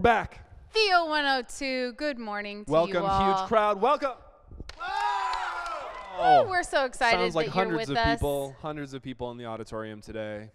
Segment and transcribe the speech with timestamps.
[0.00, 0.40] We're back.
[0.72, 3.36] Theo 102, good morning to Welcome, you all.
[3.36, 3.82] huge crowd.
[3.82, 4.12] Welcome.
[6.18, 8.16] Oh, we're so excited Sounds like that you're hundreds with of us.
[8.18, 8.56] people.
[8.62, 10.52] Hundreds of people in the auditorium today.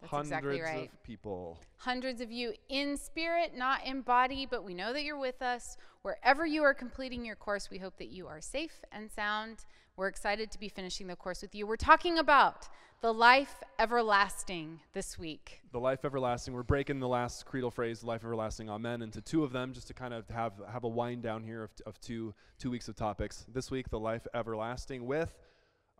[0.00, 0.90] That's hundreds exactly right.
[0.92, 1.58] of people.
[1.76, 5.76] Hundreds of you in spirit, not in body, but we know that you're with us.
[6.02, 9.64] Wherever you are completing your course, we hope that you are safe and sound.
[9.96, 11.66] We're excited to be finishing the course with you.
[11.66, 12.68] We're talking about
[13.02, 15.60] the life everlasting this week.
[15.72, 16.54] The life everlasting.
[16.54, 19.94] We're breaking the last creedal phrase, life everlasting, amen, into two of them, just to
[19.94, 23.44] kind of have have a wind down here of, of two two weeks of topics.
[23.52, 25.34] This week, the life everlasting with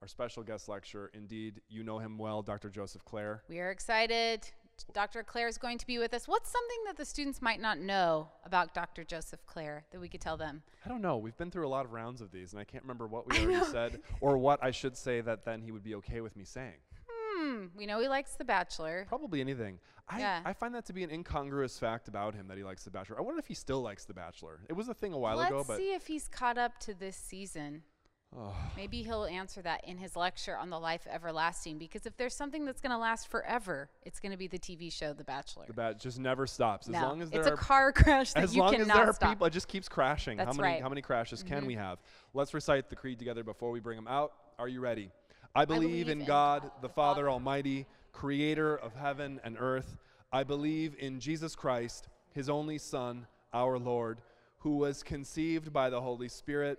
[0.02, 1.10] our special guest lecturer.
[1.14, 2.70] Indeed, you know him well, Dr.
[2.70, 3.42] Joseph Clair.
[3.48, 4.48] We are excited.
[4.94, 5.22] Dr.
[5.22, 6.26] Clair is going to be with us.
[6.26, 9.04] What's something that the students might not know about Dr.
[9.04, 10.62] Joseph Clair that we could tell them?
[10.86, 11.18] I don't know.
[11.18, 13.38] We've been through a lot of rounds of these, and I can't remember what we
[13.40, 16.44] already said or what I should say that then he would be okay with me
[16.44, 16.78] saying.
[17.06, 19.04] Hmm, we know he likes The Bachelor.
[19.06, 19.80] Probably anything.
[20.08, 20.40] I, Yeah.
[20.46, 23.18] I find that to be an incongruous fact about him that he likes The Bachelor.
[23.18, 24.60] I wonder if he still likes The Bachelor.
[24.70, 26.94] It was a thing a while Let's ago, but see if he's caught up to
[26.94, 27.82] this season.
[28.36, 31.78] Oh, Maybe he'll answer that in his lecture on the life everlasting.
[31.78, 34.92] Because if there's something that's going to last forever, it's going to be the TV
[34.92, 35.64] show The Bachelor.
[35.66, 36.86] the bat just never stops.
[36.88, 38.86] As no, long as there it's are a car crash that as you long as
[38.86, 39.30] there are stop.
[39.30, 40.38] people, it just keeps crashing.
[40.38, 40.74] how That's many right.
[40.76, 40.82] Mm-hmm.
[40.84, 41.98] how many crashes can we have?
[42.34, 44.32] Let's recite the creed together before we bring them out.
[44.58, 45.10] Are you ready?
[45.54, 49.96] I believe, in God, the Father Almighty, creator of heaven and earth.
[50.32, 54.20] I believe in Jesus Christ, his only Son, our Lord,
[54.58, 56.78] who was conceived by the Holy Spirit,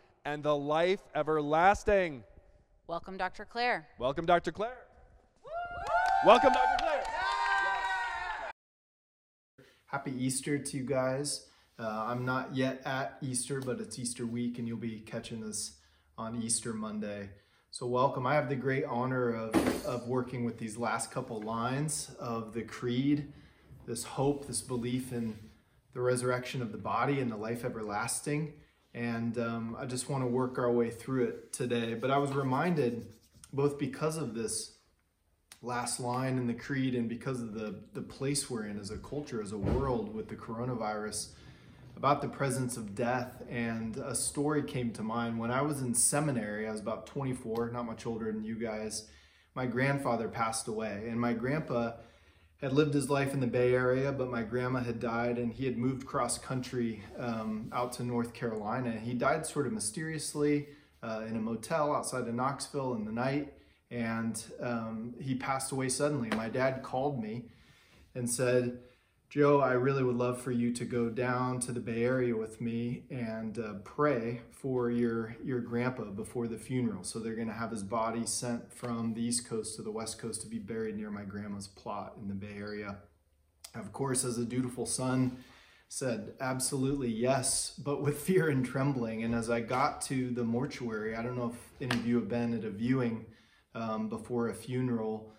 [0.25, 2.23] and the life everlasting.
[2.87, 3.45] Welcome, Dr.
[3.45, 3.87] Clair.
[3.97, 4.51] Welcome, Dr.
[4.51, 4.77] Clair.
[6.25, 6.83] Welcome, Dr.
[6.83, 7.03] Clair.
[9.85, 11.47] Happy Easter to you guys.
[11.79, 15.77] Uh, I'm not yet at Easter, but it's Easter week, and you'll be catching this
[16.17, 17.29] on Easter Monday.
[17.71, 18.27] So, welcome.
[18.27, 22.61] I have the great honor of, of working with these last couple lines of the
[22.61, 23.33] Creed
[23.87, 25.37] this hope, this belief in
[25.93, 28.53] the resurrection of the body and the life everlasting.
[28.93, 31.93] And um, I just want to work our way through it today.
[31.93, 33.07] But I was reminded,
[33.53, 34.73] both because of this
[35.61, 38.97] last line in the creed and because of the, the place we're in as a
[38.97, 41.29] culture, as a world with the coronavirus,
[41.95, 43.43] about the presence of death.
[43.49, 45.39] And a story came to mind.
[45.39, 49.07] When I was in seminary, I was about 24, not much older than you guys.
[49.53, 51.91] My grandfather passed away, and my grandpa
[52.61, 55.65] had lived his life in the Bay Area, but my grandma had died, and he
[55.65, 58.91] had moved cross country um, out to North Carolina.
[58.91, 60.67] He died sort of mysteriously
[61.01, 63.53] uh, in a motel outside of Knoxville in the night
[63.91, 66.29] and um, he passed away suddenly.
[66.29, 67.43] My dad called me
[68.15, 68.79] and said,
[69.31, 72.59] Joe, I really would love for you to go down to the Bay Area with
[72.59, 77.05] me and uh, pray for your your grandpa before the funeral.
[77.05, 80.19] So they're going to have his body sent from the East Coast to the West
[80.19, 82.97] Coast to be buried near my grandma's plot in the Bay Area.
[83.73, 85.37] Of course, as a dutiful son,
[85.87, 89.23] said absolutely yes, but with fear and trembling.
[89.23, 92.27] And as I got to the mortuary, I don't know if any of you have
[92.27, 93.27] been at a viewing
[93.75, 95.31] um, before a funeral,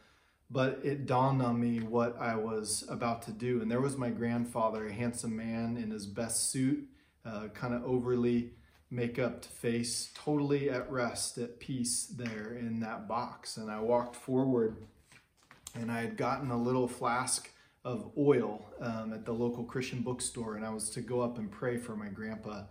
[0.52, 3.62] but it dawned on me what I was about to do.
[3.62, 6.86] And there was my grandfather, a handsome man in his best suit,
[7.24, 8.52] uh, kind of overly
[8.90, 13.56] make-upped face, totally at rest, at peace there in that box.
[13.56, 14.76] And I walked forward
[15.74, 17.48] and I had gotten a little flask
[17.82, 21.50] of oil um, at the local Christian bookstore, and I was to go up and
[21.50, 22.64] pray for my grandpa.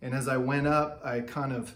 [0.00, 1.74] And as I went up, I kind of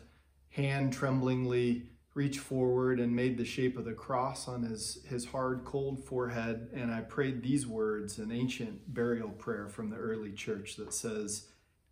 [0.51, 5.65] hand tremblingly reached forward and made the shape of the cross on his, his hard,
[5.65, 6.69] cold forehead.
[6.75, 11.47] And I prayed these words, an ancient burial prayer from the early church that says,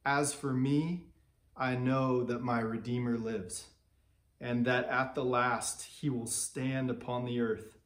[0.04, 1.04] As for me,
[1.56, 3.66] I know that my Redeemer lives,
[4.40, 7.78] and that at the last he will stand upon the earth.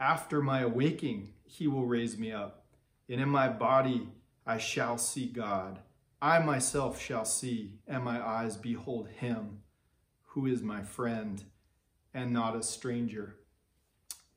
[0.00, 2.66] After my awaking, he will raise me up,
[3.08, 4.08] and in my body
[4.44, 5.78] I shall see God.
[6.20, 9.60] I myself shall see, and my eyes behold him
[10.34, 11.44] who is my friend
[12.14, 13.36] and not a stranger.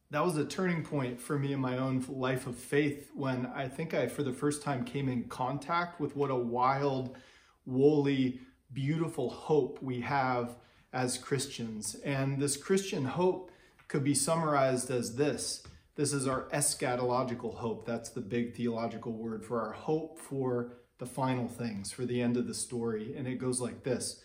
[0.10, 3.68] That was a turning point for me in my own life of faith when I
[3.68, 7.18] think I, for the first time, came in contact with what a wild,
[7.66, 8.40] woolly,
[8.74, 10.56] beautiful hope we have
[10.94, 11.96] as Christians.
[12.04, 13.52] And this Christian hope
[13.88, 15.64] could be summarized as this
[15.98, 17.88] this is our eschatological hope.
[17.88, 22.38] That's the big theological word for our hope for the final things for the end
[22.38, 23.16] of the story.
[23.18, 24.22] And it goes like this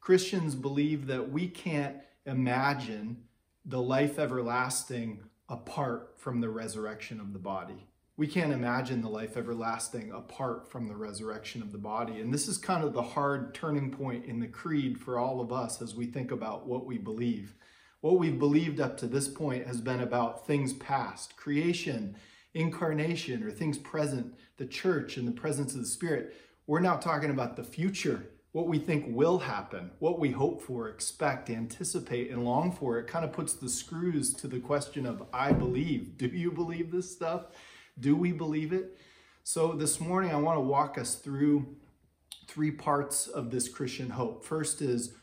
[0.00, 3.24] Christians believe that we can't imagine
[3.64, 7.86] the life everlasting apart from the resurrection of the body.
[8.16, 12.20] We can't imagine the life everlasting apart from the resurrection of the body.
[12.20, 15.52] And this is kind of the hard turning point in the creed for all of
[15.52, 17.54] us as we think about what we believe.
[18.00, 22.16] What we've believed up to this point has been about things past, creation,
[22.52, 26.36] incarnation, or things present, the church and the presence of the Spirit.
[26.66, 30.88] We're now talking about the future, what we think will happen, what we hope for,
[30.88, 33.00] expect, anticipate, and long for.
[33.00, 36.16] It kind of puts the screws to the question of I believe.
[36.16, 37.46] Do you believe this stuff?
[37.98, 38.96] Do we believe it?
[39.42, 41.66] So this morning, I want to walk us through
[42.46, 44.44] three parts of this Christian hope.
[44.44, 45.14] First is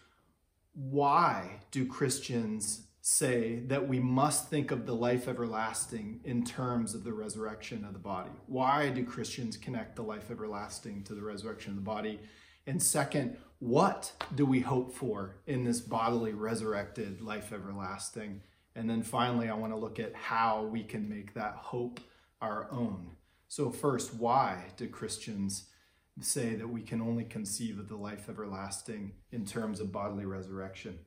[0.74, 7.06] why do Christians say that we must think of the life everlasting in terms of
[7.06, 8.32] the resurrection of the body?
[8.48, 12.20] Why do Christians connect the life everlasting to the resurrection of the body?
[12.68, 18.42] And second, what do we hope for in this bodily resurrected life everlasting?
[18.76, 22.00] And then finally, I want to look at how we can make that hope
[22.42, 23.12] our own.
[23.48, 25.66] So, first, why do Christians
[26.22, 31.00] say that we can only conceive of the life everlasting in terms of bodily resurrection?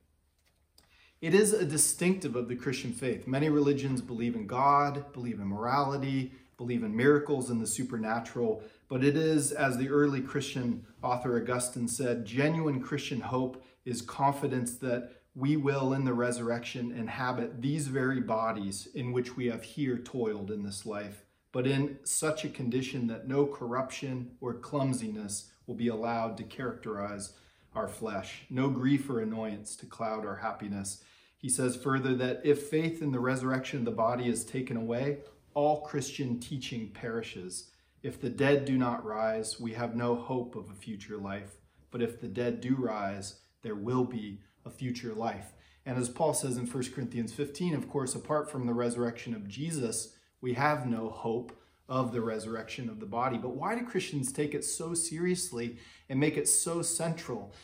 [1.21, 3.25] It is a distinctive of the Christian faith.
[3.25, 9.03] Many religions believe in God, believe in morality, believe in miracles and the supernatural, but
[9.03, 15.11] it is, as the early Christian author Augustine said, genuine Christian hope is confidence that
[15.35, 20.49] we will in the resurrection inhabit these very bodies in which we have here toiled
[20.51, 25.87] in this life but in such a condition that no corruption or clumsiness will be
[25.87, 27.31] allowed to characterize
[27.73, 31.01] our flesh, no grief or annoyance to cloud our happiness.
[31.37, 35.19] He says further that if faith in the resurrection of the body is taken away,
[35.53, 37.69] all Christian teaching perishes.
[38.05, 41.55] If the dead do not rise, we have no hope of a future life.
[41.89, 45.53] But if the dead do rise, there will be a future life.
[45.87, 49.47] And as Paul says in 1 Corinthians 15, of course, apart from the resurrection of
[49.47, 51.59] Jesus, we have no hope
[51.89, 53.39] of the resurrection of the body.
[53.39, 57.55] But why do Christians take it so seriously and make it so central?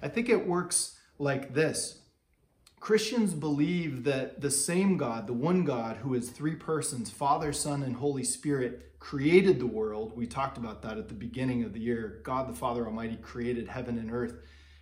[0.00, 1.99] I think it works like this.
[2.80, 7.82] Christians believe that the same God, the one God who is three persons, Father, Son,
[7.82, 10.16] and Holy Spirit, created the world.
[10.16, 12.20] We talked about that at the beginning of the year.
[12.22, 14.34] God the Father Almighty created heaven and earth.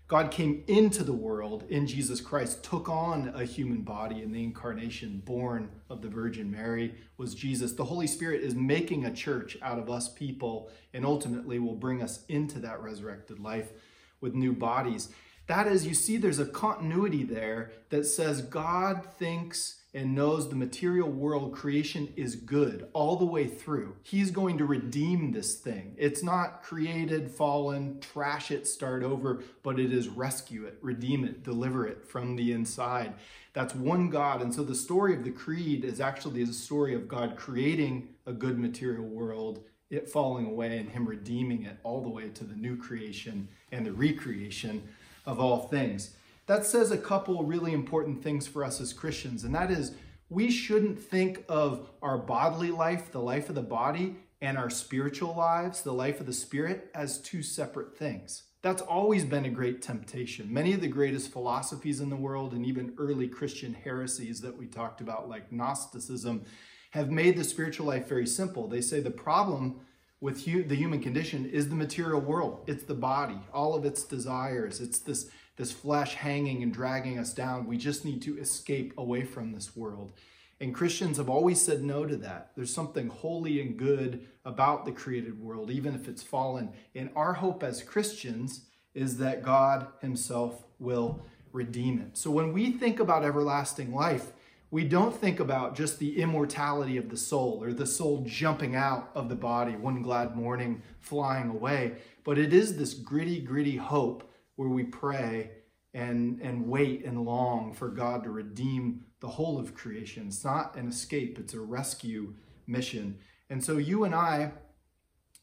[0.07, 4.43] God came into the world in Jesus Christ, took on a human body in the
[4.45, 7.73] incarnation, born of the Virgin Mary, was Jesus.
[7.73, 12.01] The Holy Spirit is making a church out of us people and ultimately will bring
[12.03, 13.73] us into that resurrected life
[14.21, 15.11] with new bodies.
[15.49, 20.55] That is, you see, there's a continuity there that says God thinks and knows the
[20.55, 23.97] material world creation is good all the way through.
[24.03, 25.95] He's going to redeem this thing.
[25.97, 31.43] It's not created, fallen, trash it, start over, but it is rescue it, redeem it,
[31.43, 33.15] deliver it from the inside.
[33.55, 34.43] That's one God.
[34.43, 38.33] And so the story of the creed is actually the story of God creating a
[38.35, 42.55] good material world, it falling away, and Him redeeming it all the way to the
[42.55, 44.87] new creation and the recreation
[45.29, 46.17] of all things
[46.49, 49.93] that says a couple really important things for us as Christians, and that is
[50.31, 55.35] we shouldn't think of our bodily life, the life of the body, and our spiritual
[55.35, 58.45] lives, the life of the spirit, as two separate things.
[58.63, 60.53] That's always been a great temptation.
[60.53, 64.67] Many of the greatest philosophies in the world, and even early Christian heresies that we
[64.67, 66.45] talked about, like Gnosticism,
[66.93, 68.69] have made the spiritual life very simple.
[68.69, 69.81] They say the problem
[70.21, 74.05] with hu- the human condition is the material world, it's the body, all of its
[74.05, 77.67] desires, it's this this flesh hanging and dragging us down.
[77.67, 80.13] We just need to escape away from this world.
[80.61, 82.53] And Christians have always said no to that.
[82.57, 86.71] There's something holy and good about the created world, even if it's fallen.
[86.95, 91.23] And our hope as Christians is that God Himself will
[91.53, 92.17] redeem it.
[92.17, 94.33] So when we think about everlasting life,
[94.71, 99.11] we don't think about just the immortality of the soul or the soul jumping out
[99.15, 101.95] of the body one glad morning flying away,
[102.25, 105.51] but it is this gritty, gritty hope where we pray
[105.95, 110.27] and, and wait and long for God to redeem the whole of creation.
[110.29, 112.35] It's not an escape, it's a rescue
[112.67, 113.19] mission.
[113.49, 114.53] And so you and I,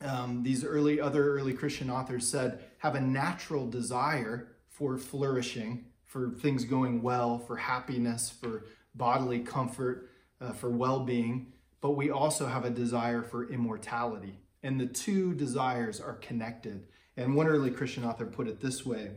[0.01, 6.29] um, these early other early Christian authors said, have a natural desire for flourishing, for
[6.29, 8.65] things going well, for happiness, for
[8.96, 10.10] bodily comfort,
[10.42, 14.40] uh, for well-being, but we also have a desire for immortality.
[14.64, 16.88] And the two desires are connected.
[17.16, 19.12] And one early Christian author put it this way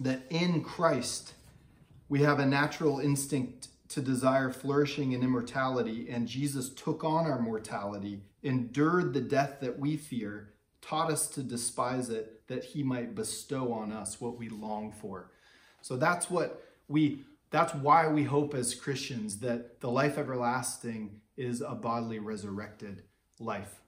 [0.00, 1.34] that in Christ
[2.08, 7.40] we have a natural instinct to desire flourishing and immortality, and Jesus took on our
[7.40, 13.14] mortality, endured the death that we fear taught us to despise it that he might
[13.14, 15.30] bestow on us what we long for.
[15.80, 17.20] So that's what we
[17.54, 23.04] that's why we hope as Christians that the life everlasting is a bodily resurrected
[23.38, 23.80] life.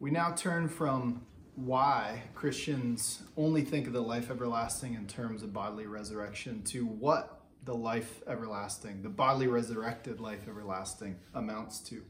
[0.00, 5.52] We now turn from why Christians only think of the life everlasting in terms of
[5.52, 12.02] bodily resurrection to what the life everlasting, the bodily resurrected life everlasting amounts to.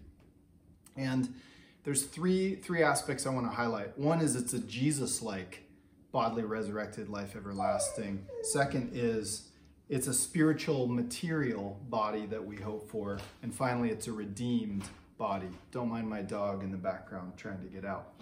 [0.97, 1.35] And
[1.83, 3.99] there's three three aspects I want to highlight.
[3.99, 5.65] One is it's a Jesus-like
[6.13, 8.27] bodily resurrected life everlasting.
[8.43, 9.49] Second is
[9.89, 13.19] it's a spiritual material body that we hope for.
[13.43, 14.85] And finally, it's a redeemed
[15.19, 15.49] body.
[15.71, 18.13] Don't mind my dog in the background trying to get out.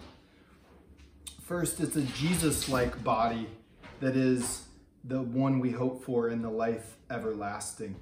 [1.43, 3.47] First, it's a Jesus-like body
[3.99, 4.63] that is
[5.03, 7.95] the one we hope for in the life everlasting.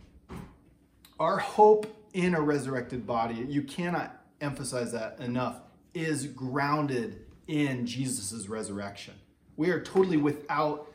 [1.20, 5.62] Our hope in a resurrected body, you cannot emphasize that enough,
[5.94, 9.16] is grounded in Jesus' resurrection.
[9.60, 10.90] We are totally without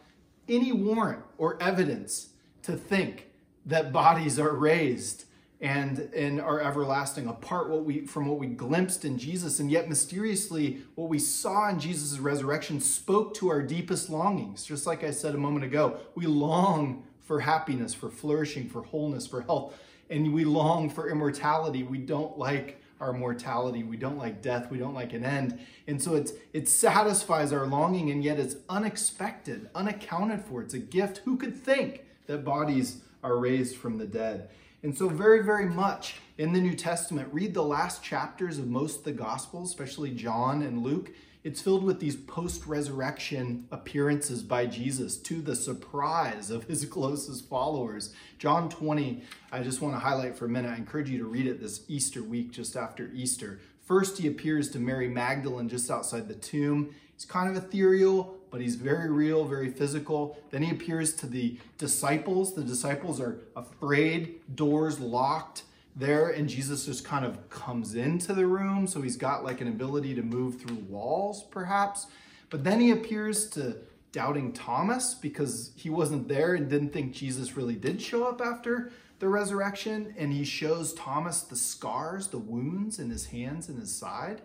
[0.48, 2.30] any warrant or evidence
[2.62, 3.28] to think
[3.66, 5.26] that bodies are raised
[5.60, 9.60] and, and are everlasting apart what we, from what we glimpsed in Jesus.
[9.60, 14.64] And yet, mysteriously, what we saw in Jesus' resurrection spoke to our deepest longings.
[14.64, 19.26] Just like I said a moment ago, we long for happiness, for flourishing, for wholeness,
[19.26, 19.78] for health,
[20.08, 21.82] and we long for immortality.
[21.82, 23.82] We don't like our mortality.
[23.82, 24.70] We don't like death.
[24.70, 25.58] We don't like an end.
[25.86, 30.62] And so it's it satisfies our longing, and yet it's unexpected, unaccounted for.
[30.62, 31.18] It's a gift.
[31.24, 34.48] Who could think that bodies are raised from the dead?
[34.82, 38.98] And so, very, very much in the New Testament, read the last chapters of most
[38.98, 41.10] of the Gospels, especially John and Luke.
[41.44, 47.50] It's filled with these post resurrection appearances by Jesus to the surprise of his closest
[47.50, 48.14] followers.
[48.38, 49.22] John 20,
[49.52, 50.70] I just want to highlight for a minute.
[50.70, 53.60] I encourage you to read it this Easter week, just after Easter.
[53.82, 56.94] First, he appears to Mary Magdalene just outside the tomb.
[57.14, 60.38] He's kind of ethereal, but he's very real, very physical.
[60.50, 62.54] Then he appears to the disciples.
[62.54, 65.64] The disciples are afraid, doors locked
[65.96, 68.86] there and Jesus just kind of comes into the room.
[68.86, 72.06] So he's got like an ability to move through walls, perhaps.
[72.50, 73.76] But then he appears to
[74.12, 78.92] doubting Thomas because he wasn't there and didn't think Jesus really did show up after
[79.18, 80.14] the resurrection.
[80.16, 84.42] And he shows Thomas the scars, the wounds in his hands and his side,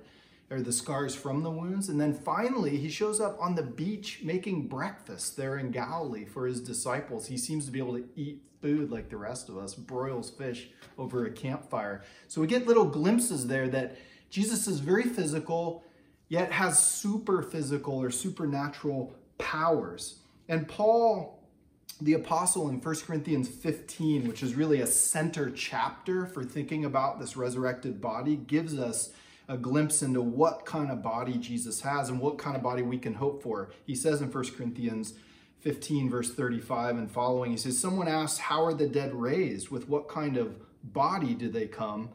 [0.51, 1.89] or the scars from the wounds.
[1.89, 6.47] And then finally, he shows up on the beach making breakfast there in Galilee for
[6.47, 7.27] his disciples.
[7.27, 10.69] He seems to be able to eat food like the rest of us, broils fish
[10.97, 12.03] over a campfire.
[12.27, 13.97] So we get little glimpses there that
[14.29, 15.83] Jesus is very physical,
[16.27, 20.19] yet has super physical or supernatural powers.
[20.47, 21.39] And Paul,
[22.01, 27.19] the apostle in 1 Corinthians 15, which is really a center chapter for thinking about
[27.19, 29.11] this resurrected body, gives us
[29.49, 32.99] a glimpse into what kind of body Jesus has and what kind of body we
[32.99, 33.71] can hope for.
[33.83, 35.15] He says in 1 Corinthians
[35.61, 37.51] 15, verse 35 and following.
[37.51, 39.69] He says, Someone asks, How are the dead raised?
[39.69, 42.09] With what kind of body do they come?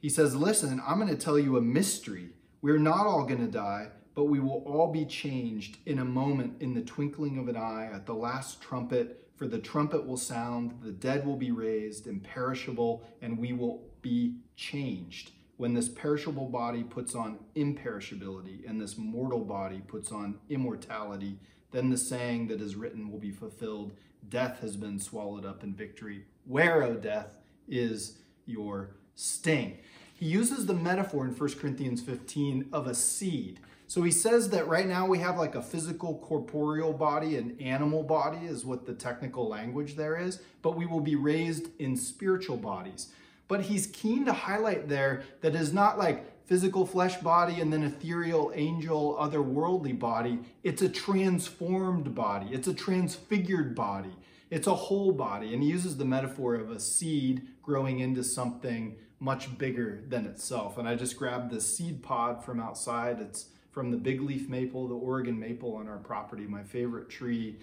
[0.00, 2.30] He says, Listen, I'm going to tell you a mystery.
[2.62, 6.62] We're not all going to die, but we will all be changed in a moment,
[6.62, 9.28] in the twinkling of an eye, at the last trumpet.
[9.34, 14.36] For the trumpet will sound, the dead will be raised, imperishable, and we will be
[14.54, 15.32] changed.
[15.60, 21.38] When this perishable body puts on imperishability, and this mortal body puts on immortality,
[21.70, 23.92] then the saying that is written will be fulfilled
[24.26, 26.24] Death has been swallowed up in victory.
[26.46, 27.36] Where, O death,
[27.68, 29.76] is your sting?
[30.14, 33.60] He uses the metaphor in 1 Corinthians 15 of a seed.
[33.86, 38.02] So he says that right now we have like a physical corporeal body, an animal
[38.02, 42.56] body is what the technical language there is, but we will be raised in spiritual
[42.56, 43.12] bodies.
[43.50, 47.82] But he's keen to highlight there that is not like physical flesh body and then
[47.82, 50.38] ethereal angel otherworldly body.
[50.62, 52.46] It's a transformed body.
[52.52, 54.14] It's a transfigured body.
[54.50, 55.52] It's a whole body.
[55.52, 60.78] And he uses the metaphor of a seed growing into something much bigger than itself.
[60.78, 63.18] And i just grabbed this seed pod from outside.
[63.20, 67.56] It's from the big leaf maple the oregon maple on our property my favorite tree.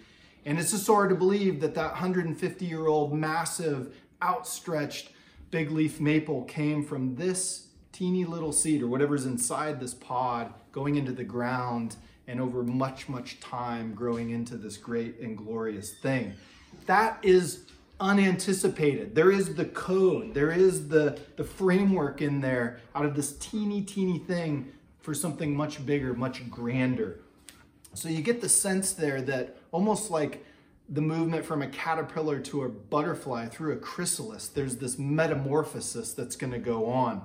[0.44, 5.12] And it's just hard to believe that that 150 year old massive outstretched
[5.50, 10.96] big leaf maple came from this teeny little seed or whatever's inside this pod going
[10.96, 16.34] into the ground and over much, much time growing into this great and glorious thing.
[16.86, 17.64] That is
[18.00, 19.14] unanticipated.
[19.14, 23.82] There is the code, there is the, the framework in there out of this teeny,
[23.82, 27.20] teeny thing for something much bigger, much grander.
[27.94, 30.44] So you get the sense there that almost like
[30.88, 36.36] the movement from a caterpillar to a butterfly through a chrysalis, there's this metamorphosis that's
[36.36, 37.22] going to go on.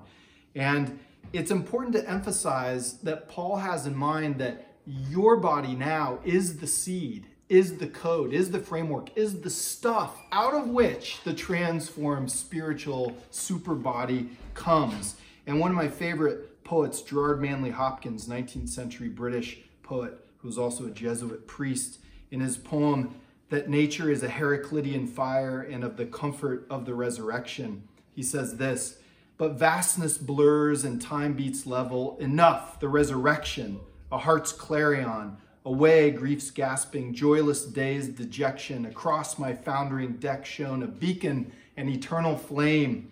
[0.53, 0.99] And
[1.31, 6.67] it's important to emphasize that Paul has in mind that your body now is the
[6.67, 12.31] seed, is the code, is the framework, is the stuff out of which the transformed
[12.31, 15.15] spiritual super body comes.
[15.47, 20.57] And one of my favorite poets, Gerard Manley Hopkins, 19th century British poet, who was
[20.57, 21.99] also a Jesuit priest,
[22.31, 23.13] in his poem,
[23.49, 27.83] That Nature is a Heraclitean Fire and of the Comfort of the Resurrection,
[28.15, 28.97] he says this
[29.37, 32.17] But vastness blurs and time beats level.
[32.19, 33.79] Enough, the resurrection,
[34.11, 35.37] a heart's clarion.
[35.65, 38.85] Away, grief's gasping, joyless days, dejection.
[38.85, 43.11] Across my foundering deck shone a beacon, an eternal flame.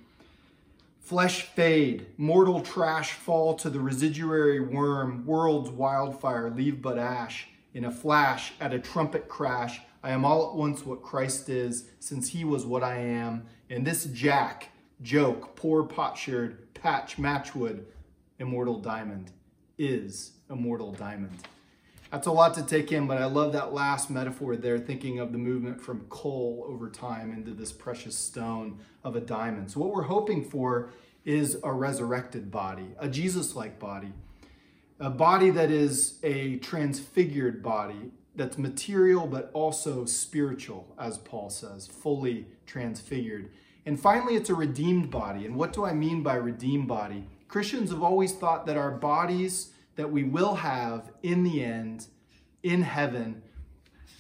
[1.00, 7.48] Flesh fade, mortal trash fall to the residuary worm, world's wildfire leave but ash.
[7.74, 11.86] In a flash, at a trumpet crash, I am all at once what Christ is,
[12.00, 13.46] since he was what I am.
[13.70, 14.70] And this jack,
[15.02, 17.84] joke, poor potsherd, patch, matchwood,
[18.40, 19.32] immortal diamond,
[19.78, 21.38] is immortal diamond.
[22.12, 25.32] That's a lot to take in, but I love that last metaphor there, thinking of
[25.32, 29.72] the movement from coal over time into this precious stone of a diamond.
[29.72, 30.90] So, what we're hoping for
[31.24, 34.12] is a resurrected body, a Jesus like body,
[35.00, 41.88] a body that is a transfigured body that's material but also spiritual, as Paul says,
[41.88, 43.50] fully transfigured.
[43.86, 45.46] And finally, it's a redeemed body.
[45.46, 47.26] And what do I mean by redeemed body?
[47.48, 52.08] Christians have always thought that our bodies that we will have in the end
[52.64, 53.42] in heaven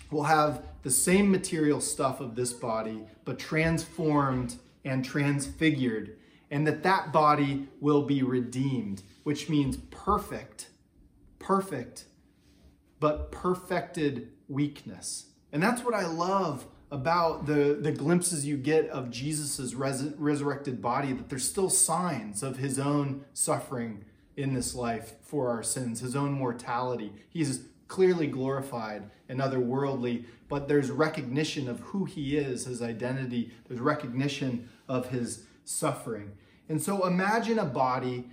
[0.09, 6.17] will have the same material stuff of this body, but transformed and transfigured,
[6.49, 10.67] and that that body will be redeemed, which means perfect,
[11.39, 12.05] perfect,
[13.01, 15.25] but perfected weakness.
[15.51, 20.81] And that's what I love about the, the glimpses you get of Jesus' res- resurrected
[20.81, 24.05] body, that there's still signs of his own suffering
[24.37, 27.11] in this life for our sins, his own mortality.
[27.29, 33.79] He's clearly glorified and otherworldly, but there's recognition of who he is, his identity, there's
[33.81, 36.33] recognition of his suffering.
[36.69, 38.29] And so imagine a body,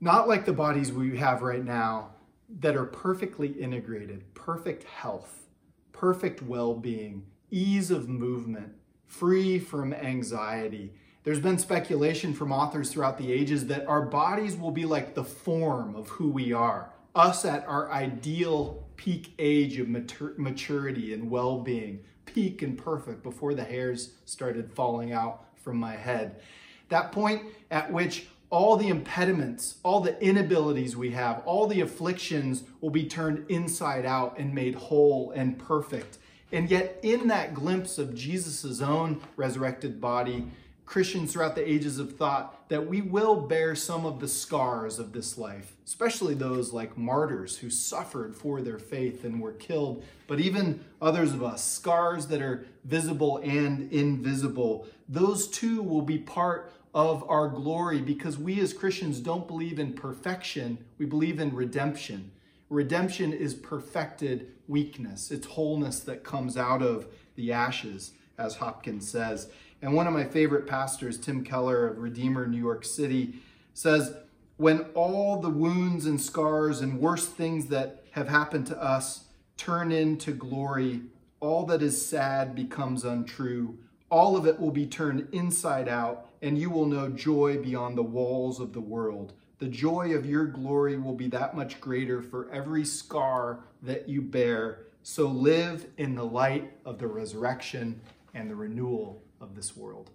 [0.00, 2.11] not like the bodies we have right now,
[2.60, 5.48] that are perfectly integrated, perfect health,
[5.92, 8.72] perfect well being, ease of movement,
[9.06, 10.92] free from anxiety.
[11.24, 15.24] There's been speculation from authors throughout the ages that our bodies will be like the
[15.24, 21.30] form of who we are, us at our ideal peak age of matur- maturity and
[21.30, 26.40] well being, peak and perfect before the hairs started falling out from my head.
[26.88, 32.62] That point at which all the impediments, all the inabilities we have, all the afflictions
[32.80, 36.18] will be turned inside out and made whole and perfect
[36.52, 40.46] and yet, in that glimpse of Jesus' own resurrected body,
[40.84, 45.14] Christians throughout the ages have thought that we will bear some of the scars of
[45.14, 50.40] this life, especially those like martyrs who suffered for their faith and were killed, but
[50.40, 54.86] even others of us, scars that are visible and invisible.
[55.08, 59.94] Those too will be part of our glory because we as Christians don't believe in
[59.94, 62.30] perfection, we believe in redemption.
[62.68, 69.50] Redemption is perfected weakness, it's wholeness that comes out of the ashes, as Hopkins says.
[69.80, 73.34] And one of my favorite pastors, Tim Keller of Redeemer, New York City,
[73.74, 74.14] says,
[74.56, 79.24] When all the wounds and scars and worst things that have happened to us
[79.56, 81.02] turn into glory,
[81.40, 83.76] all that is sad becomes untrue.
[84.12, 88.02] All of it will be turned inside out, and you will know joy beyond the
[88.04, 92.50] walls of the world the joy of your glory will be that much greater for
[92.50, 94.86] every scar that you bear.
[95.04, 98.00] So live in the light of the resurrection
[98.34, 100.10] and the renewal of this world.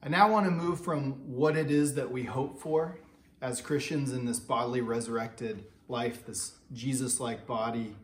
[0.00, 3.00] I now want to move from what it is that we hope for
[3.40, 7.96] as Christians in this bodily resurrected life, this Jesus like body,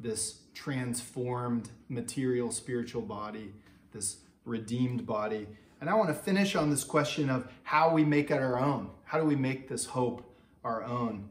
[0.00, 3.52] this transformed material spiritual body,
[3.92, 5.46] this redeemed body
[5.80, 8.90] and I want to finish on this question of how we make it our own.
[9.04, 10.22] How do we make this hope
[10.64, 11.28] our own?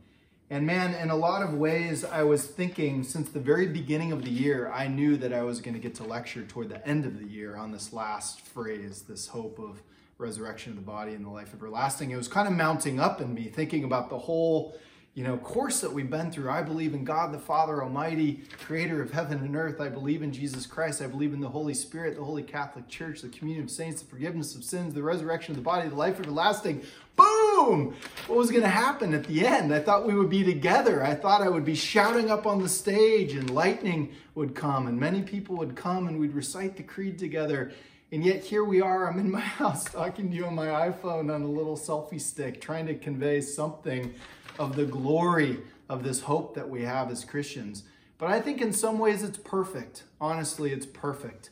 [0.52, 4.24] And man, in a lot of ways, I was thinking since the very beginning of
[4.24, 7.06] the year, I knew that I was going to get to lecture toward the end
[7.06, 9.82] of the year on this last phrase, this hope of
[10.20, 12.12] resurrection of the body and the life everlasting.
[12.12, 14.78] It was kind of mounting up in me, thinking about the whole
[15.16, 16.50] you know, course that we've been through.
[16.50, 19.80] I believe in God the Father Almighty, creator of heaven and earth.
[19.80, 21.02] I believe in Jesus Christ.
[21.02, 24.10] I believe in the Holy Spirit, the Holy Catholic Church, the communion of saints, the
[24.10, 26.84] forgiveness of sins, the resurrection of the body, the life everlasting.
[27.16, 27.96] Boom!
[28.28, 29.74] What was going to happen at the end?
[29.74, 31.02] I thought we would be together.
[31.02, 35.00] I thought I would be shouting up on the stage and lightning would come and
[35.00, 37.72] many people would come and we'd recite the creed together.
[38.12, 41.34] And yet here we are, I'm in my house talking to you on my iPhone
[41.34, 44.14] on a little selfie stick, trying to convey something
[44.58, 47.84] of the glory of this hope that we have as Christians.
[48.18, 50.04] But I think in some ways it's perfect.
[50.22, 51.50] Honestly, it's perfect.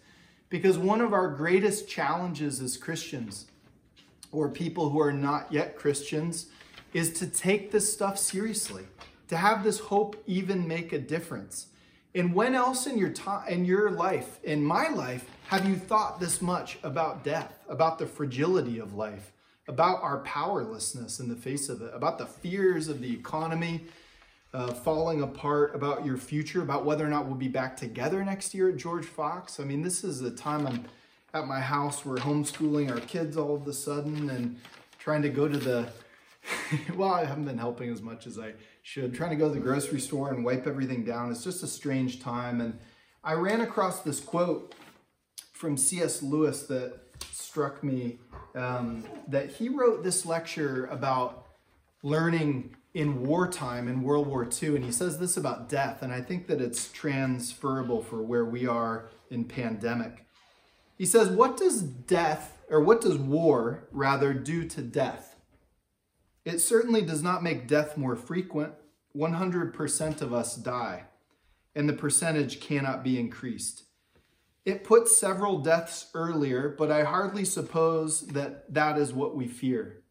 [0.50, 3.48] Because one of our greatest challenges as Christians,
[4.32, 6.48] or people who are not yet Christians,
[6.94, 8.84] is to take this stuff seriously,
[9.28, 11.68] to have this hope even make a difference.
[12.16, 16.20] And when else in your time in your life, in my life, have you thought
[16.20, 19.33] this much about death, about the fragility of life,
[19.67, 23.86] about our powerlessness in the face of it, about the fears of the economy
[24.54, 28.54] uh, falling apart, about your future, about whether or not we'll be back together next
[28.54, 29.60] year at George Fox?
[29.60, 30.86] I mean, this is the time I'm
[31.34, 32.06] at my house.
[32.06, 34.60] We're homeschooling our kids all of a sudden and
[34.99, 35.88] trying to go to the
[36.95, 39.13] well, I haven't been helping as much as I should.
[39.13, 41.32] Trying to go to the grocery store and wipe everything down.
[41.32, 42.62] It's just a strange time.
[42.62, 42.80] And
[43.23, 44.76] I ran across this quote
[45.54, 46.21] from C.S.
[46.21, 46.99] Lewis that
[47.32, 48.20] struck me
[48.56, 51.46] um, that he wrote this lecture about
[52.02, 54.76] learning in wartime in World War II.
[54.76, 56.02] And he says this about death.
[56.02, 60.26] And I think that it's transferable for where we are in pandemic.
[60.98, 65.36] He says, What does death, or what does war rather, do to death?
[66.46, 68.74] It certainly does not make death more frequent.
[69.16, 71.04] 100% of us die,
[71.76, 73.83] and the percentage cannot be increased.
[74.65, 80.04] It puts several deaths earlier, but I hardly suppose that that is what we fear.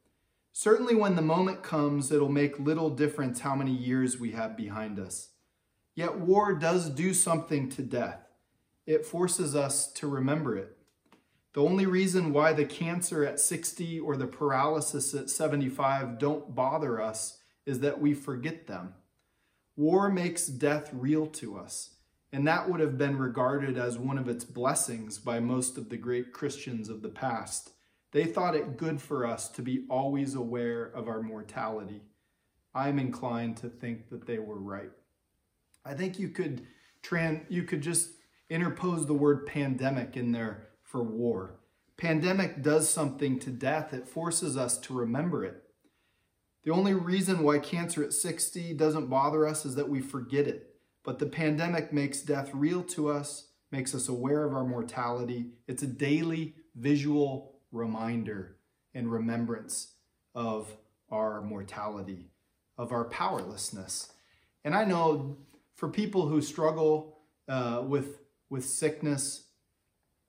[0.53, 4.99] Certainly, when the moment comes, it'll make little difference how many years we have behind
[4.99, 5.31] us.
[5.95, 8.29] Yet, war does do something to death.
[8.87, 10.77] It forces us to remember it.
[11.55, 17.01] The only reason why the cancer at 60 or the paralysis at 75 don't bother
[17.01, 18.95] us is that we forget them.
[19.77, 21.92] War makes death real to us,
[22.33, 25.99] and that would have been regarded as one of its blessings by most of the
[25.99, 27.73] great Christians of the past.
[28.13, 32.03] They thought it good for us to be always aware of our mortality.
[32.75, 34.91] I'm inclined to think that they were right.
[35.85, 36.67] I think you could
[37.03, 38.11] tran- you could just
[38.49, 41.59] interpose the word pandemic in there for war.
[41.97, 45.63] Pandemic does something to death, it forces us to remember it.
[46.65, 50.72] The only reason why cancer at 60 doesn't bother us is that we forget it.
[51.05, 55.51] But the pandemic makes death real to us, makes us aware of our mortality.
[55.67, 58.57] It's a daily visual reminder
[58.95, 59.95] and remembrance
[60.35, 60.69] of
[61.11, 62.31] our mortality,
[62.79, 64.13] of our powerlessness.
[64.65, 65.37] And I know
[65.75, 69.47] for people who struggle uh, with, with sickness,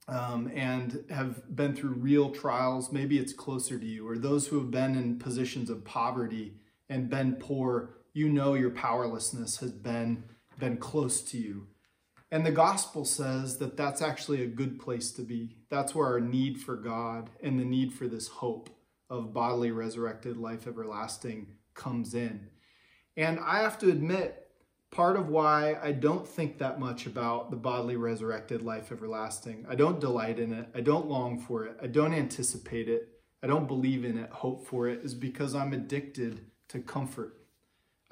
[0.08, 4.60] um, and have been through real trials, maybe it's closer to you, or those who
[4.60, 6.56] have been in positions of poverty
[6.90, 10.24] and been poor, you know your powerlessness has been,
[10.60, 11.68] been close to you.
[12.32, 15.58] And the gospel says that that's actually a good place to be.
[15.70, 18.70] That's where our need for God and the need for this hope
[19.10, 22.48] of bodily resurrected life everlasting comes in.
[23.16, 24.48] And I have to admit,
[24.90, 29.66] part of why I don't think that much about the bodily resurrected life everlasting.
[29.70, 30.70] I don't delight in it.
[30.74, 31.78] I don't long for it.
[31.82, 33.10] I don't anticipate it.
[33.44, 37.43] I don't believe in it, hope for it, is because I'm addicted to comfort.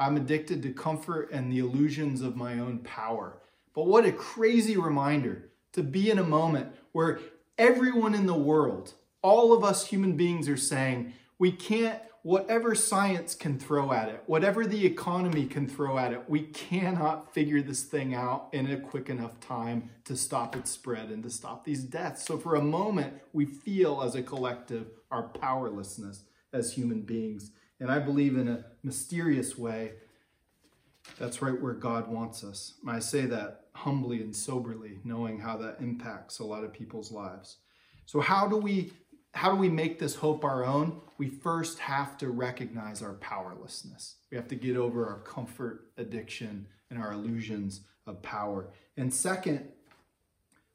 [0.02, 3.38] I'm addicted to comfort and the illusions of my own power.
[3.76, 7.20] But what a crazy reminder to be in a moment where
[7.56, 13.36] everyone in the world, all of us human beings, are saying, we can't whatever science
[13.36, 17.84] can throw at it, whatever the economy can throw at it, we cannot figure this
[17.84, 21.84] thing out in a quick enough time to stop its spread and to stop these
[21.84, 22.26] deaths.
[22.26, 27.52] So, for a moment, we feel as a collective our powerlessness as human beings.
[27.82, 29.94] And I believe in a mysterious way,
[31.20, 32.76] that's right where God wants us.
[32.88, 37.58] I say that humbly and soberly, knowing how that impacts a lot of people's lives.
[38.06, 38.94] So, how do we
[39.34, 41.02] how do we make this hope our own?
[41.17, 44.17] We first have to recognize our powerlessness.
[44.30, 48.67] We have to get over our comfort addiction and our illusions of power.
[48.98, 49.70] And second,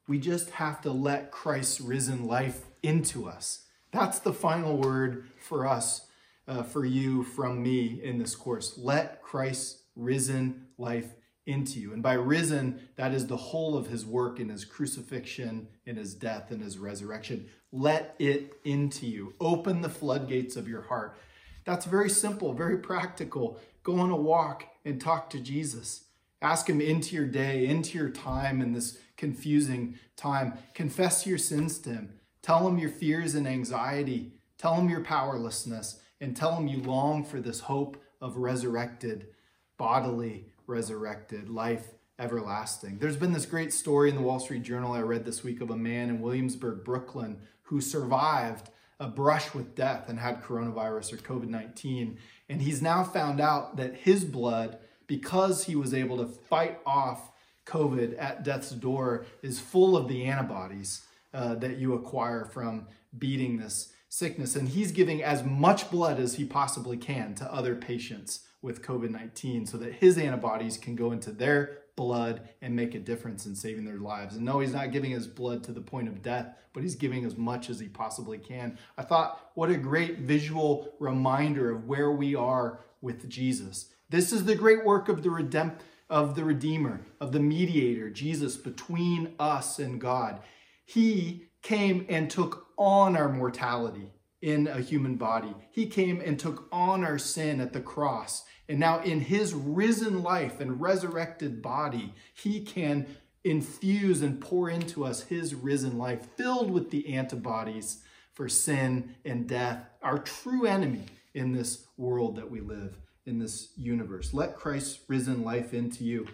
[0.08, 3.66] we just have to let Christ's risen life into us.
[3.92, 6.05] That's the final word for us,
[6.48, 8.74] uh, for you, from me in this course.
[8.76, 11.14] Let Christ's risen life
[11.46, 11.92] into you.
[11.92, 16.14] And by risen, that is the whole of his work in his crucifixion, in his
[16.14, 17.46] death, and his resurrection.
[17.72, 19.34] Let it into you.
[19.40, 21.16] Open the floodgates of your heart.
[21.64, 23.60] That's very simple, very practical.
[23.82, 26.04] Go on a walk and talk to Jesus.
[26.42, 30.54] Ask him into your day, into your time in this confusing time.
[30.74, 32.12] Confess your sins to him.
[32.42, 34.32] Tell him your fears and anxiety.
[34.58, 39.28] Tell him your powerlessness and tell them you long for this hope of resurrected
[39.76, 42.98] bodily resurrected life everlasting.
[42.98, 45.70] There's been this great story in the Wall Street Journal I read this week of
[45.70, 51.16] a man in Williamsburg, Brooklyn, who survived a brush with death and had coronavirus or
[51.18, 52.18] COVID 19.
[52.48, 57.30] And he's now found out that his blood, because he was able to fight off
[57.66, 61.02] COVID at death's door, is full of the antibodies
[61.34, 62.86] uh, that you acquire from
[63.18, 64.56] beating this sickness.
[64.56, 69.10] And he's giving as much blood as he possibly can to other patients with COVID
[69.10, 73.54] 19 so that his antibodies can go into their blood and make a difference in
[73.54, 74.36] saving their lives.
[74.36, 77.26] And no, he's not giving his blood to the point of death, but he's giving
[77.26, 78.78] as much as he possibly can.
[78.96, 83.90] I thought, what a great visual reminder of where we are with Jesus.
[84.08, 88.56] This is the great work of the redemp- of the Redeemer, of the mediator, Jesus,
[88.56, 90.40] between us and God.
[90.86, 95.54] He came and took on our mortality in a human body.
[95.70, 100.22] He came and took on our sin at the cross and now, in his risen
[100.22, 103.06] life and resurrected body, he can
[103.44, 108.02] infuse and pour into us his risen life, filled with the antibodies
[108.34, 113.68] for sin and death, our true enemy in this world that we live, in this
[113.76, 114.34] universe.
[114.34, 116.26] Let Christ's risen life into you.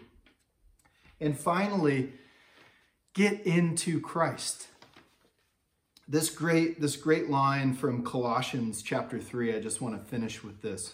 [1.20, 2.14] And finally,
[3.14, 4.68] get into Christ.
[6.12, 10.60] This great, this great line from Colossians chapter 3, I just want to finish with
[10.60, 10.92] this.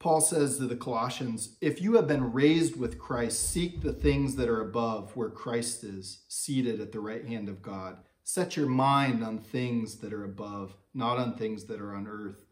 [0.00, 4.34] Paul says to the Colossians, If you have been raised with Christ, seek the things
[4.34, 7.98] that are above, where Christ is, seated at the right hand of God.
[8.24, 12.44] Set your mind on things that are above, not on things that are on earth.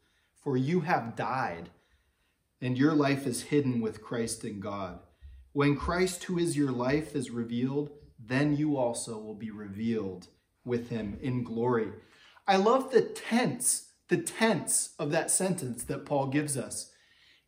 [0.45, 1.71] For you have died,
[2.61, 5.01] and your life is hidden with Christ in God.
[5.55, 10.29] When Christ, who is your life, is revealed, then you also will be revealed
[10.65, 11.89] with him in glory.
[12.47, 16.91] I love the tense, the tense of that sentence that Paul gives us.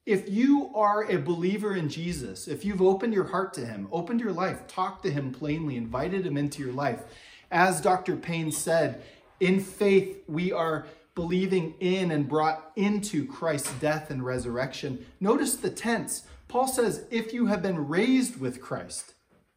[0.04, 4.20] If you are a believer in Jesus, if you've opened your heart to him, opened
[4.20, 7.02] your life, talked to him plainly, invited him into your life,
[7.50, 8.16] as Dr.
[8.16, 9.02] Payne said,
[9.38, 15.04] in faith we are believing in and brought into Christ's death and resurrection.
[15.20, 16.24] Notice the tense.
[16.48, 19.14] Paul says, if you have been raised with Christ,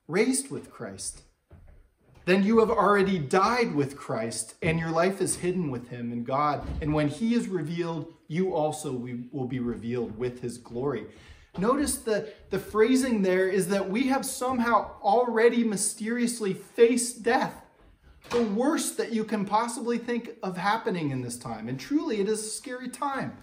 [0.07, 1.21] raised with Christ
[2.25, 6.23] then you have already died with Christ and your life is hidden with him in
[6.23, 6.67] God.
[6.81, 8.91] And when he is revealed, you also
[9.31, 11.05] will be revealed with his glory.
[11.57, 17.63] Notice the, the phrasing there is that we have somehow already mysteriously faced death,
[18.31, 21.69] the worst that you can possibly think of happening in this time.
[21.69, 23.37] And truly, it is a scary time.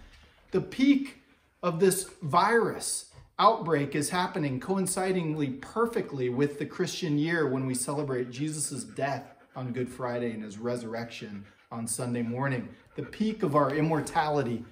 [0.51, 1.23] The peak
[1.63, 8.31] of this virus outbreak is happening coincidingly perfectly with the Christian year when we celebrate
[8.31, 12.69] Jesus' death on Good Friday and his resurrection on Sunday morning.
[12.97, 14.65] The peak of our immortality,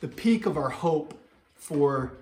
[0.00, 1.18] the peak of our hope
[1.54, 2.12] for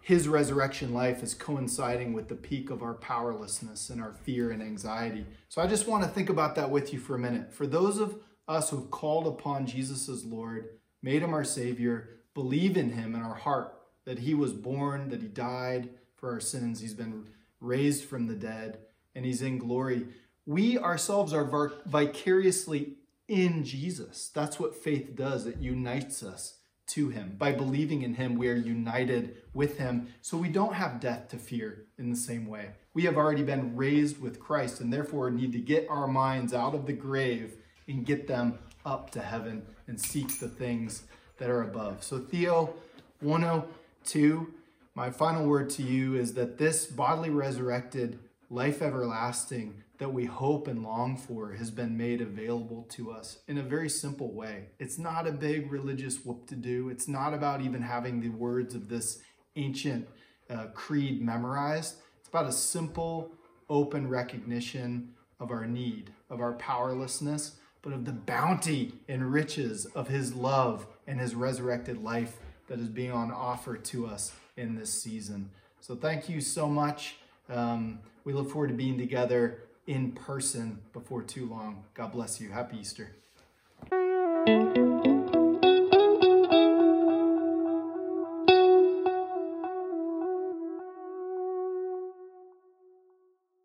[0.00, 4.62] his resurrection life is coinciding with the peak of our powerlessness and our fear and
[4.62, 5.24] anxiety.
[5.48, 7.52] So I just want to think about that with you for a minute.
[7.52, 10.68] For those of us who've called upon Jesus as Lord,
[11.02, 13.73] made him our Savior, believe in him in our heart,
[14.04, 17.28] that he was born, that he died for our sins, he's been
[17.60, 18.78] raised from the dead,
[19.14, 20.06] and he's in glory.
[20.46, 22.94] We ourselves are vicariously
[23.28, 24.30] in Jesus.
[24.34, 27.36] That's what faith does, it unites us to him.
[27.38, 31.38] By believing in him, we are united with him, so we don't have death to
[31.38, 32.70] fear in the same way.
[32.92, 36.74] We have already been raised with Christ, and therefore need to get our minds out
[36.74, 37.56] of the grave
[37.88, 41.04] and get them up to heaven and seek the things
[41.38, 42.02] that are above.
[42.02, 42.74] So, Theo,
[43.22, 43.44] want
[44.04, 44.52] Two,
[44.94, 48.18] my final word to you is that this bodily resurrected
[48.50, 53.58] life everlasting that we hope and long for has been made available to us in
[53.58, 54.66] a very simple way.
[54.78, 56.90] It's not a big religious whoop to do.
[56.90, 59.22] It's not about even having the words of this
[59.56, 60.06] ancient
[60.50, 61.96] uh, creed memorized.
[62.20, 63.32] It's about a simple,
[63.70, 70.08] open recognition of our need, of our powerlessness, but of the bounty and riches of
[70.08, 74.90] His love and His resurrected life that is being on offer to us in this
[74.90, 75.50] season.
[75.80, 77.16] So thank you so much.
[77.48, 81.84] Um, we look forward to being together in person before too long.
[81.94, 82.50] God bless you.
[82.50, 83.10] Happy Easter.